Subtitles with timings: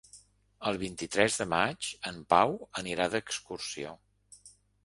[0.69, 3.93] El vint-i-tres de maig en Pau anirà d'excursió.